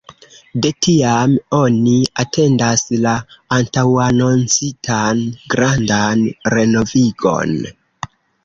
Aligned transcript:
De 0.61 0.69
tiam 0.85 1.35
oni 1.57 1.93
atendas 2.23 2.85
la 3.03 3.13
antaŭanoncitan 3.59 5.23
grandan 5.55 6.25
renovigon. 6.57 7.59